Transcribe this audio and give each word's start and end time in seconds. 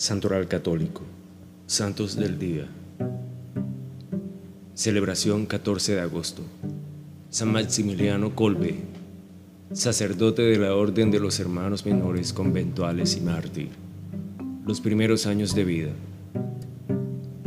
Santoral 0.00 0.48
Católico, 0.48 1.02
Santos 1.66 2.16
del 2.16 2.38
Día. 2.38 2.66
Celebración 4.72 5.44
14 5.44 5.96
de 5.96 6.00
agosto. 6.00 6.40
San 7.28 7.52
Maximiliano 7.52 8.34
Colbe, 8.34 8.76
sacerdote 9.74 10.40
de 10.40 10.56
la 10.56 10.74
Orden 10.74 11.10
de 11.10 11.20
los 11.20 11.38
Hermanos 11.38 11.84
Menores 11.84 12.32
Conventuales 12.32 13.14
y 13.18 13.20
mártir. 13.20 13.68
Los 14.66 14.80
primeros 14.80 15.26
años 15.26 15.54
de 15.54 15.64
vida. 15.66 15.90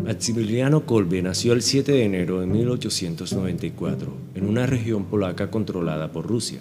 Maximiliano 0.04 0.86
Kolbe 0.86 1.24
nació 1.24 1.54
el 1.54 1.64
7 1.64 1.92
de 1.92 2.04
enero 2.04 2.40
de 2.40 2.46
1894 2.46 4.14
en 4.36 4.46
una 4.46 4.68
región 4.68 5.06
polaca 5.06 5.50
controlada 5.50 6.12
por 6.12 6.28
Rusia. 6.28 6.60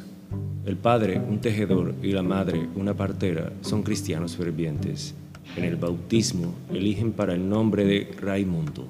El 0.65 0.79
padre, 0.79 1.21
un 1.21 1.43
tejedor, 1.43 1.93
y 2.03 2.13
la 2.13 2.23
madre, 2.23 2.67
una 2.77 2.95
partera, 2.95 3.53
son 3.61 3.83
cristianos 3.83 4.37
fervientes. 4.37 5.15
En 5.57 5.65
el 5.65 5.77
bautismo 5.77 6.55
eligen 6.73 7.13
para 7.13 7.35
el 7.35 7.49
nombre 7.49 7.85
de 7.85 8.11
Raimundo. 8.21 8.87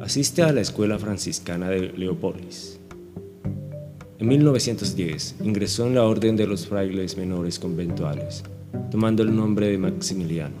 Asiste 0.00 0.42
a 0.42 0.52
la 0.52 0.60
escuela 0.60 0.98
franciscana 0.98 1.68
de 1.68 1.92
Leópolis. 1.92 2.78
En 4.18 4.28
1910 4.28 5.36
ingresó 5.42 5.86
en 5.86 5.94
la 5.94 6.04
Orden 6.04 6.36
de 6.36 6.46
los 6.46 6.66
Frailes 6.66 7.16
Menores 7.16 7.58
Conventuales, 7.58 8.44
tomando 8.90 9.22
el 9.22 9.34
nombre 9.34 9.68
de 9.68 9.78
Maximiliano. 9.78 10.54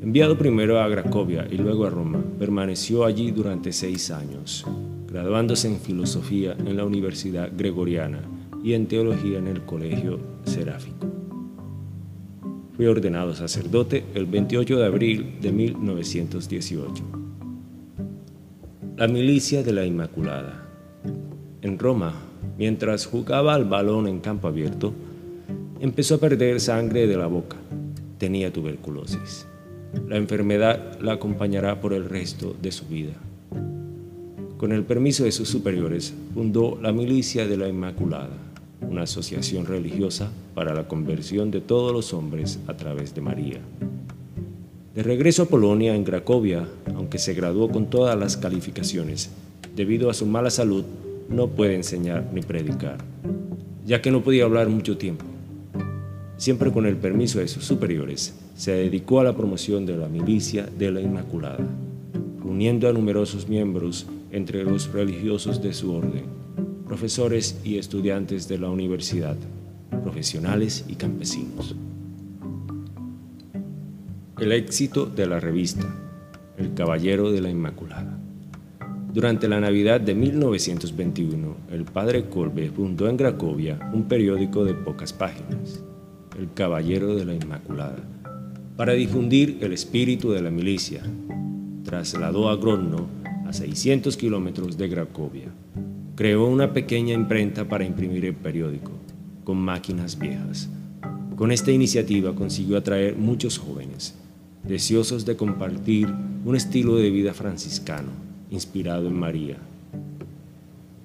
Enviado 0.00 0.38
primero 0.38 0.80
a 0.80 0.90
Cracovia 0.90 1.46
y 1.50 1.56
luego 1.56 1.84
a 1.84 1.90
Roma, 1.90 2.24
permaneció 2.38 3.04
allí 3.04 3.30
durante 3.30 3.72
seis 3.72 4.10
años, 4.10 4.64
graduándose 5.06 5.68
en 5.68 5.80
filosofía 5.80 6.56
en 6.58 6.76
la 6.76 6.84
Universidad 6.84 7.50
Gregoriana 7.54 8.20
y 8.62 8.72
en 8.72 8.86
teología 8.86 9.38
en 9.38 9.48
el 9.48 9.64
Colegio 9.66 10.18
Seráfico. 10.44 11.06
Fue 12.78 12.86
ordenado 12.86 13.34
sacerdote 13.34 14.04
el 14.14 14.26
28 14.26 14.78
de 14.78 14.86
abril 14.86 15.38
de 15.40 15.50
1918. 15.50 17.02
La 18.96 19.08
milicia 19.08 19.64
de 19.64 19.72
la 19.72 19.84
Inmaculada. 19.84 20.64
En 21.60 21.76
Roma, 21.76 22.14
mientras 22.56 23.06
jugaba 23.06 23.54
al 23.54 23.64
balón 23.64 24.06
en 24.06 24.20
campo 24.20 24.46
abierto, 24.46 24.94
empezó 25.80 26.14
a 26.14 26.18
perder 26.18 26.60
sangre 26.60 27.08
de 27.08 27.16
la 27.16 27.26
boca. 27.26 27.56
Tenía 28.16 28.52
tuberculosis. 28.52 29.48
La 30.06 30.16
enfermedad 30.16 31.00
la 31.00 31.14
acompañará 31.14 31.80
por 31.80 31.92
el 31.92 32.04
resto 32.04 32.54
de 32.62 32.70
su 32.70 32.86
vida. 32.86 33.14
Con 34.56 34.70
el 34.70 34.84
permiso 34.84 35.24
de 35.24 35.32
sus 35.32 35.48
superiores, 35.48 36.14
fundó 36.32 36.78
la 36.80 36.92
Milicia 36.92 37.48
de 37.48 37.56
la 37.56 37.66
Inmaculada 37.66 38.47
una 38.80 39.02
asociación 39.02 39.66
religiosa 39.66 40.30
para 40.54 40.74
la 40.74 40.88
conversión 40.88 41.50
de 41.50 41.60
todos 41.60 41.92
los 41.92 42.12
hombres 42.12 42.58
a 42.66 42.74
través 42.74 43.14
de 43.14 43.20
María. 43.20 43.60
De 44.94 45.02
regreso 45.02 45.44
a 45.44 45.46
Polonia, 45.46 45.94
en 45.94 46.04
Cracovia, 46.04 46.66
aunque 46.94 47.18
se 47.18 47.34
graduó 47.34 47.70
con 47.70 47.86
todas 47.86 48.18
las 48.18 48.36
calificaciones, 48.36 49.30
debido 49.76 50.10
a 50.10 50.14
su 50.14 50.26
mala 50.26 50.50
salud, 50.50 50.84
no 51.28 51.48
puede 51.48 51.74
enseñar 51.74 52.28
ni 52.32 52.40
predicar, 52.40 52.98
ya 53.86 54.00
que 54.00 54.10
no 54.10 54.22
podía 54.22 54.44
hablar 54.44 54.68
mucho 54.68 54.96
tiempo. 54.96 55.24
Siempre 56.36 56.72
con 56.72 56.86
el 56.86 56.96
permiso 56.96 57.40
de 57.40 57.48
sus 57.48 57.64
superiores, 57.64 58.34
se 58.56 58.72
dedicó 58.72 59.20
a 59.20 59.24
la 59.24 59.36
promoción 59.36 59.86
de 59.86 59.96
la 59.96 60.08
milicia 60.08 60.66
de 60.66 60.90
la 60.90 61.00
Inmaculada, 61.00 61.64
uniendo 62.44 62.88
a 62.88 62.92
numerosos 62.92 63.48
miembros 63.48 64.06
entre 64.32 64.64
los 64.64 64.92
religiosos 64.92 65.62
de 65.62 65.74
su 65.74 65.92
orden 65.92 66.38
profesores 66.88 67.60
y 67.64 67.76
estudiantes 67.76 68.48
de 68.48 68.56
la 68.56 68.70
universidad, 68.70 69.36
profesionales 70.02 70.86
y 70.88 70.94
campesinos. 70.94 71.76
El 74.40 74.52
éxito 74.52 75.04
de 75.04 75.26
la 75.26 75.38
revista 75.38 75.86
El 76.56 76.72
Caballero 76.72 77.30
de 77.30 77.42
la 77.42 77.50
Inmaculada. 77.50 78.18
Durante 79.12 79.48
la 79.48 79.60
Navidad 79.60 80.00
de 80.00 80.14
1921, 80.14 81.56
el 81.70 81.84
padre 81.84 82.24
Kolbe 82.30 82.70
fundó 82.70 83.06
en 83.06 83.18
Cracovia 83.18 83.78
un 83.92 84.04
periódico 84.04 84.64
de 84.64 84.72
pocas 84.72 85.12
páginas, 85.12 85.84
El 86.38 86.50
Caballero 86.54 87.14
de 87.16 87.26
la 87.26 87.34
Inmaculada, 87.34 87.98
para 88.78 88.94
difundir 88.94 89.58
el 89.60 89.74
espíritu 89.74 90.30
de 90.30 90.40
la 90.40 90.50
milicia. 90.50 91.02
Trasladó 91.84 92.48
a 92.48 92.56
Grodno, 92.56 93.08
a 93.46 93.52
600 93.52 94.16
kilómetros 94.16 94.78
de 94.78 94.88
Cracovia, 94.88 95.52
creó 96.18 96.48
una 96.48 96.72
pequeña 96.72 97.14
imprenta 97.14 97.68
para 97.68 97.84
imprimir 97.84 98.24
el 98.24 98.34
periódico, 98.34 98.90
con 99.44 99.56
máquinas 99.56 100.18
viejas. 100.18 100.68
Con 101.36 101.52
esta 101.52 101.70
iniciativa 101.70 102.34
consiguió 102.34 102.76
atraer 102.76 103.14
muchos 103.14 103.56
jóvenes, 103.56 104.16
deseosos 104.64 105.24
de 105.24 105.36
compartir 105.36 106.12
un 106.44 106.56
estilo 106.56 106.96
de 106.96 107.10
vida 107.10 107.34
franciscano, 107.34 108.08
inspirado 108.50 109.06
en 109.06 109.16
María. 109.16 109.58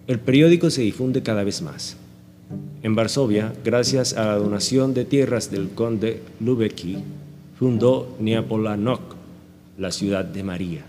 El 0.08 0.20
periódico 0.20 0.72
se 0.72 0.82
difunde 0.82 1.22
cada 1.22 1.44
vez 1.44 1.62
más. 1.62 1.96
En 2.82 2.96
Varsovia, 2.96 3.54
gracias 3.64 4.14
a 4.14 4.26
la 4.26 4.38
donación 4.38 4.96
de 4.96 5.06
tierras 5.06 5.52
del 5.52 5.70
conde 5.70 6.24
Lubecki, 6.40 6.98
fundó 7.60 8.18
Neapolanok, 8.20 9.14
la 9.78 9.92
ciudad 9.92 10.26
de 10.26 10.44
María. 10.44 10.86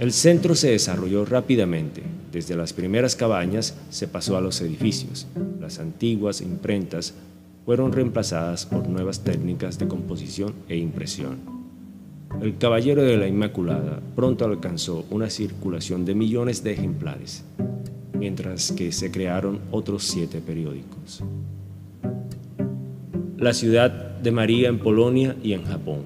El 0.00 0.12
centro 0.12 0.54
se 0.54 0.70
desarrolló 0.70 1.24
rápidamente 1.24 2.02
desde 2.34 2.56
las 2.56 2.72
primeras 2.72 3.14
cabañas 3.14 3.76
se 3.90 4.08
pasó 4.08 4.36
a 4.36 4.40
los 4.40 4.60
edificios. 4.60 5.28
Las 5.60 5.78
antiguas 5.78 6.40
imprentas 6.40 7.14
fueron 7.64 7.92
reemplazadas 7.92 8.66
por 8.66 8.88
nuevas 8.88 9.20
técnicas 9.20 9.78
de 9.78 9.86
composición 9.86 10.52
e 10.68 10.76
impresión. 10.76 11.36
El 12.42 12.58
Caballero 12.58 13.02
de 13.02 13.16
la 13.18 13.28
Inmaculada 13.28 14.00
pronto 14.16 14.44
alcanzó 14.44 15.04
una 15.10 15.30
circulación 15.30 16.04
de 16.04 16.16
millones 16.16 16.64
de 16.64 16.72
ejemplares, 16.72 17.44
mientras 18.18 18.72
que 18.72 18.90
se 18.90 19.12
crearon 19.12 19.60
otros 19.70 20.02
siete 20.02 20.40
periódicos. 20.40 21.22
La 23.38 23.54
ciudad 23.54 24.18
de 24.18 24.32
María 24.32 24.68
en 24.68 24.80
Polonia 24.80 25.36
y 25.40 25.52
en 25.52 25.62
Japón. 25.62 26.00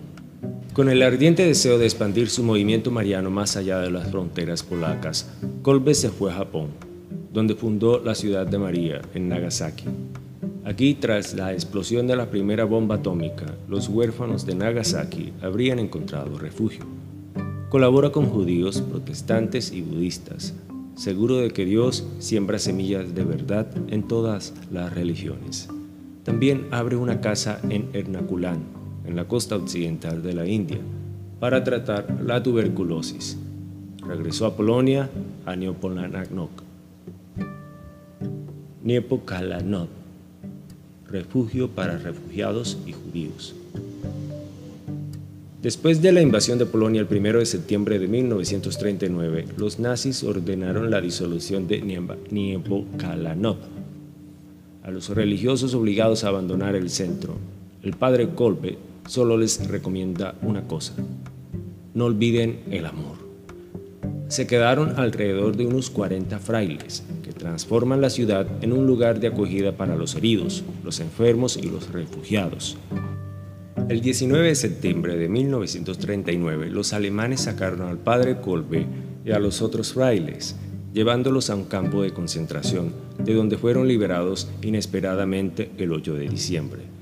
Con 0.79 0.89
el 0.89 1.03
ardiente 1.03 1.45
deseo 1.45 1.77
de 1.77 1.87
expandir 1.87 2.31
su 2.31 2.45
movimiento 2.45 2.93
mariano 2.93 3.31
más 3.31 3.57
allá 3.57 3.81
de 3.81 3.91
las 3.91 4.13
fronteras 4.13 4.63
polacas, 4.63 5.29
Kolbe 5.63 5.93
se 5.93 6.09
fue 6.09 6.31
a 6.31 6.37
Japón, 6.37 6.69
donde 7.33 7.57
fundó 7.57 7.99
la 7.99 8.15
ciudad 8.15 8.47
de 8.47 8.59
María, 8.59 9.03
en 9.13 9.29
Nagasaki. 9.29 9.87
Aquí, 10.65 10.95
tras 10.95 11.35
la 11.35 11.53
explosión 11.53 12.07
de 12.07 12.15
la 12.15 12.31
primera 12.31 12.63
bomba 12.63 12.95
atómica, 12.95 13.57
los 13.69 13.89
huérfanos 13.89 14.47
de 14.47 14.55
Nagasaki 14.55 15.33
habrían 15.43 15.81
encontrado 15.81 16.39
refugio. 16.39 16.87
Colabora 17.71 18.13
con 18.13 18.27
judíos, 18.27 18.81
protestantes 18.81 19.73
y 19.73 19.81
budistas, 19.81 20.55
seguro 20.95 21.39
de 21.39 21.51
que 21.51 21.65
Dios 21.65 22.07
siembra 22.21 22.61
semillas 22.61 23.17
de 23.17 23.25
verdad 23.25 23.67
en 23.89 24.07
todas 24.07 24.55
las 24.71 24.95
religiones. 24.95 25.69
También 26.23 26.69
abre 26.71 26.95
una 26.95 27.21
casa 27.21 27.61
en 27.69 27.89
Ernakulam, 27.95 28.79
en 29.09 29.17
la 29.17 29.27
costa 29.27 29.57
occidental 29.57 30.23
de 30.23 30.35
la 30.35 30.47
India 30.47 30.79
para 31.41 31.65
tratar 31.65 32.21
la 32.25 32.43
tuberculosis. 32.43 33.39
Regresó 34.07 34.47
a 34.47 34.55
Polonia, 34.55 35.09
a 35.47 35.57
Neopolanok. 35.57 36.51
Niepokalanok, 38.85 39.89
refugio 41.11 41.69
para 41.69 41.99
refugiados 41.99 42.79
y 42.87 42.93
judíos. 42.93 43.55
Después 45.63 46.01
de 46.01 46.13
la 46.13 46.23
invasión 46.23 46.59
de 46.59 46.67
Polonia 46.67 47.01
el 47.01 47.09
1 47.11 47.39
de 47.39 47.47
septiembre 47.47 47.99
de 47.99 48.09
1939, 48.09 49.47
los 49.57 49.79
nazis 49.79 50.23
ordenaron 50.23 50.91
la 50.91 51.01
disolución 51.01 51.67
de 51.67 51.81
Niepokalanok. 52.31 53.59
A 54.85 54.91
los 54.91 55.09
religiosos 55.09 55.75
obligados 55.75 56.25
a 56.25 56.29
abandonar 56.29 56.77
el 56.77 56.91
centro, 56.91 57.37
el 57.83 57.95
padre 57.95 58.31
Kolbe 58.31 58.79
solo 59.09 59.37
les 59.37 59.67
recomienda 59.67 60.35
una 60.43 60.69
cosa. 60.69 60.95
No 61.95 62.05
olviden 62.05 62.61
el 62.71 62.87
amor. 62.87 63.17
Se 64.29 64.47
quedaron 64.47 65.01
alrededor 65.01 65.57
de 65.57 65.67
unos 65.67 65.91
40 65.91 66.39
frailes 66.39 67.03
que 67.23 67.33
transforman 67.33 68.03
la 68.03 68.11
ciudad 68.11 68.47
en 68.61 68.75
un 68.75 68.87
lugar 68.87 69.19
de 69.21 69.29
acogida 69.29 69.73
para 69.73 69.97
los 69.97 70.15
heridos, 70.15 70.63
los 70.85 71.01
enfermos 71.01 71.57
y 71.57 71.63
los 71.63 71.91
refugiados. 71.91 72.77
El 73.89 74.03
19 74.03 74.49
de 74.49 74.55
septiembre 74.55 75.17
de 75.17 75.31
1939, 75.31 76.69
los 76.69 76.93
alemanes 76.93 77.41
sacaron 77.41 77.83
al 77.83 77.97
padre 77.97 78.39
Kolbe 78.43 78.87
y 79.25 79.31
a 79.31 79.39
los 79.39 79.63
otros 79.63 79.95
frailes, 79.95 80.57
llevándolos 80.93 81.49
a 81.49 81.55
un 81.55 81.65
campo 81.65 82.03
de 82.03 82.13
concentración, 82.13 82.93
de 83.19 83.33
donde 83.33 83.57
fueron 83.57 83.89
liberados 83.89 84.51
inesperadamente 84.61 85.71
el 85.79 85.93
8 85.93 86.15
de 86.17 86.29
diciembre. 86.29 86.98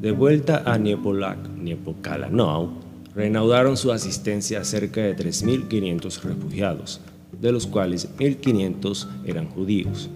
De 0.00 0.10
vuelta 0.10 0.62
a 0.66 0.76
Niepolak, 0.76 1.38
Niepokalanau, 1.56 2.68
reanudaron 3.14 3.78
su 3.78 3.92
asistencia 3.92 4.60
a 4.60 4.64
cerca 4.64 5.00
de 5.00 5.16
3.500 5.16 6.22
refugiados, 6.22 7.00
de 7.40 7.50
los 7.50 7.66
cuales 7.66 8.14
1.500 8.18 9.06
eran 9.24 9.48
judíos. 9.48 10.10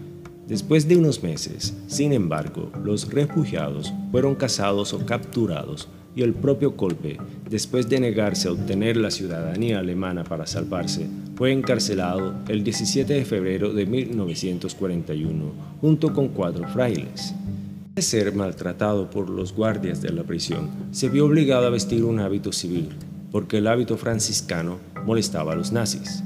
Después 0.47 0.87
de 0.87 0.99
unos 0.99 1.23
meses, 1.23 1.75
sin 1.87 2.13
embargo, 2.13 2.71
los 2.85 3.11
refugiados 3.11 3.91
fueron 4.11 4.35
cazados 4.35 4.93
o 4.93 5.07
capturados 5.07 5.89
y 6.15 6.23
el 6.23 6.35
propio 6.35 6.77
Kolbe, 6.77 7.17
después 7.49 7.89
de 7.89 8.01
negarse 8.01 8.49
a 8.49 8.53
obtener 8.53 8.99
la 8.99 9.11
ciudadanía 9.11 9.79
alemana 9.79 10.25
para 10.25 10.47
salvarse, 10.47 11.07
fue 11.37 11.53
encarcelado 11.53 12.35
el 12.49 12.65
17 12.65 13.15
de 13.15 13.25
febrero 13.25 13.73
de 13.73 13.87
1941 13.87 15.53
junto 15.81 16.13
con 16.13 16.29
cuatro 16.29 16.69
frailes. 16.69 17.35
De 17.95 18.03
ser 18.03 18.35
maltratado 18.35 19.11
por 19.11 19.31
los 19.31 19.53
guardias 19.53 20.01
de 20.01 20.11
la 20.13 20.23
prisión, 20.23 20.71
se 20.93 21.09
vio 21.09 21.27
obligado 21.27 21.67
a 21.67 21.71
vestir 21.71 22.05
un 22.05 22.21
hábito 22.21 22.53
civil, 22.53 22.89
porque 23.31 23.59
el 23.59 23.67
hábito 23.67 23.97
franciscano 23.97 24.79
molestaba 25.05 25.53
a 25.53 25.57
los 25.57 25.73
nazis. 25.73 26.23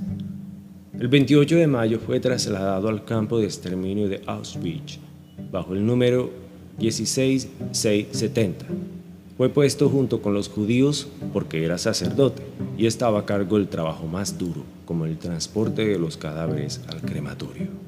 El 0.98 1.08
28 1.08 1.56
de 1.56 1.66
mayo 1.66 1.98
fue 1.98 2.20
trasladado 2.20 2.88
al 2.88 3.04
campo 3.04 3.38
de 3.38 3.46
exterminio 3.46 4.08
de 4.08 4.22
Auschwitz, 4.26 4.98
bajo 5.50 5.74
el 5.74 5.84
número 5.84 6.30
16670 6.78 8.66
fue 9.36 9.48
puesto 9.48 9.88
junto 9.88 10.22
con 10.22 10.32
los 10.32 10.48
judíos 10.48 11.08
porque 11.32 11.64
era 11.64 11.76
sacerdote 11.76 12.42
y 12.78 12.86
estaba 12.86 13.20
a 13.20 13.26
cargo 13.26 13.58
del 13.58 13.68
trabajo 13.68 14.06
más 14.06 14.38
duro, 14.38 14.62
como 14.84 15.06
el 15.06 15.18
transporte 15.18 15.84
de 15.84 15.98
los 15.98 16.16
cadáveres 16.16 16.80
al 16.88 17.00
crematorio. 17.00 17.83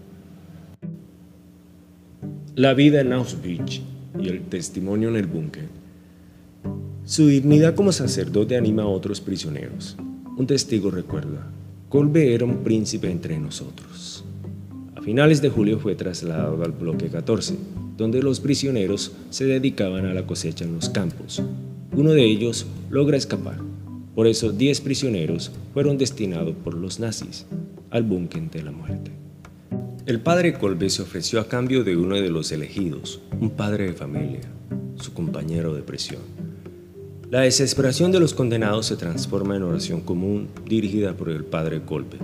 La 2.56 2.72
vida 2.72 3.02
en 3.02 3.12
Auschwitz 3.12 3.82
y 4.18 4.28
el 4.28 4.40
testimonio 4.44 5.10
en 5.10 5.16
el 5.16 5.26
búnker. 5.26 5.66
Su 7.04 7.26
dignidad 7.26 7.74
como 7.74 7.92
sacerdote 7.92 8.56
anima 8.56 8.84
a 8.84 8.86
otros 8.86 9.20
prisioneros. 9.20 9.94
Un 10.38 10.46
testigo 10.46 10.90
recuerda, 10.90 11.50
Colbe 11.90 12.32
era 12.32 12.46
un 12.46 12.64
príncipe 12.64 13.10
entre 13.10 13.38
nosotros. 13.38 14.24
A 14.94 15.02
finales 15.02 15.42
de 15.42 15.50
julio 15.50 15.78
fue 15.78 15.96
trasladado 15.96 16.64
al 16.64 16.72
bloque 16.72 17.08
14, 17.08 17.58
donde 17.98 18.22
los 18.22 18.40
prisioneros 18.40 19.12
se 19.28 19.44
dedicaban 19.44 20.06
a 20.06 20.14
la 20.14 20.26
cosecha 20.26 20.64
en 20.64 20.72
los 20.76 20.88
campos. 20.88 21.42
Uno 21.92 22.12
de 22.12 22.24
ellos 22.24 22.64
logra 22.88 23.18
escapar. 23.18 23.58
Por 24.14 24.26
eso 24.26 24.50
10 24.50 24.80
prisioneros 24.80 25.52
fueron 25.74 25.98
destinados 25.98 26.54
por 26.64 26.72
los 26.72 27.00
nazis 27.00 27.44
al 27.90 28.04
búnker 28.04 28.50
de 28.50 28.62
la 28.62 28.70
muerte. 28.70 29.15
El 30.06 30.20
padre 30.20 30.52
Colbe 30.52 30.88
se 30.88 31.02
ofreció 31.02 31.40
a 31.40 31.48
cambio 31.48 31.82
de 31.82 31.96
uno 31.96 32.14
de 32.14 32.30
los 32.30 32.52
elegidos, 32.52 33.20
un 33.40 33.50
padre 33.50 33.86
de 33.86 33.92
familia, 33.92 34.42
su 35.00 35.12
compañero 35.12 35.74
de 35.74 35.82
prisión. 35.82 36.20
La 37.28 37.40
desesperación 37.40 38.12
de 38.12 38.20
los 38.20 38.32
condenados 38.32 38.86
se 38.86 38.94
transforma 38.94 39.56
en 39.56 39.64
oración 39.64 40.02
común 40.02 40.46
dirigida 40.64 41.16
por 41.16 41.28
el 41.28 41.44
padre 41.44 41.82
Colbe. 41.82 42.18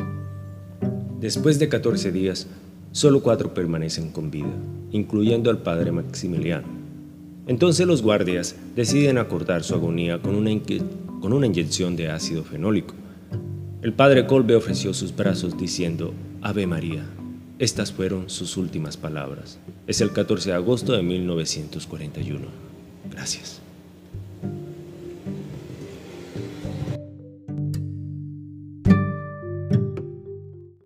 Después 1.19 1.59
de 1.59 1.69
14 1.69 2.13
días, 2.13 2.47
solo 2.93 3.21
cuatro 3.21 3.53
permanecen 3.53 4.13
con 4.13 4.31
vida, 4.31 4.55
incluyendo 4.93 5.51
al 5.51 5.59
padre 5.59 5.91
Maximiliano. 5.91 6.69
Entonces 7.49 7.85
los 7.85 8.01
guardias 8.01 8.55
deciden 8.77 9.19
acortar 9.19 9.65
su 9.65 9.75
agonía 9.75 10.23
con 10.23 10.37
una, 10.37 10.53
con 11.21 11.33
una 11.33 11.47
inyección 11.47 11.97
de 11.97 12.11
ácido 12.11 12.45
fenólico. 12.45 12.95
El 13.83 13.93
padre 13.93 14.25
Colbe 14.29 14.55
ofreció 14.55 14.95
sus 14.95 15.17
brazos 15.17 15.59
diciendo, 15.59 16.15
Ave 16.43 16.69
María. 16.69 17.05
Estas 17.63 17.93
fueron 17.93 18.29
sus 18.29 18.57
últimas 18.57 18.97
palabras. 18.97 19.61
Es 19.87 20.01
el 20.01 20.13
14 20.13 20.51
de 20.51 20.57
agosto 20.57 20.95
de 20.95 21.05
1941. 21.05 22.49
Gracias. 23.09 23.62